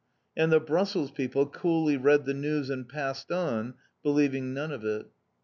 And 0.35 0.51
the 0.51 0.59
Brussels 0.59 1.11
people 1.11 1.45
coolly 1.45 1.95
read 1.95 2.25
the 2.25 2.33
news 2.33 2.71
and 2.71 2.89
passed 2.89 3.31
on, 3.31 3.75
believing 4.01 4.51
none 4.51 4.71
of 4.71 4.83
it. 4.83 5.05